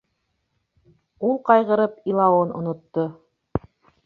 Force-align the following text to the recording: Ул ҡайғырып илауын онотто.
Ул 1.27 1.37
ҡайғырып 1.51 2.01
илауын 2.13 2.55
онотто. 2.63 3.05